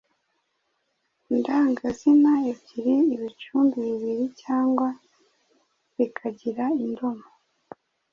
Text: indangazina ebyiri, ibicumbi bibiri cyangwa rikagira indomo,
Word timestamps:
indangazina 1.31 2.31
ebyiri, 2.51 2.95
ibicumbi 3.15 3.75
bibiri 3.87 4.25
cyangwa 4.41 4.87
rikagira 5.97 6.65
indomo, 6.85 7.27